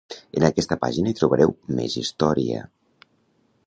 En 0.39 0.45
aquesta 0.47 0.77
pàgina 0.85 1.13
hi 1.13 1.17
trobareu 1.21 1.55
més 1.81 2.01
història. 2.05 2.67